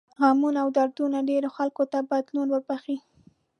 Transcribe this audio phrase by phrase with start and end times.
[0.21, 2.97] غمونه او دردونه ډېرو خلکو ته بدلون وربښي.